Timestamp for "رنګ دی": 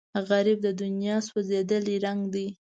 2.05-2.47